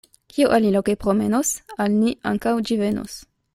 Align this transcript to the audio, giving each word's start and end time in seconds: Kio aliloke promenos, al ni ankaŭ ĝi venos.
Kio 0.35 0.47
aliloke 0.55 0.95
promenos, 1.03 1.53
al 1.85 1.99
ni 2.01 2.17
ankaŭ 2.33 2.57
ĝi 2.71 2.79
venos. 2.83 3.23